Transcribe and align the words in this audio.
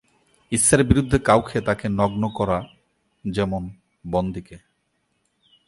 ইচ্ছার 0.51 0.83
বিরুদ্ধে 0.83 1.19
কাউকে 1.19 1.61
তাকে 1.61 1.89
নগ্ন 1.89 2.29
করা 2.29 2.63
যেমন- 3.31 3.69
বন্দীকে। 4.11 4.57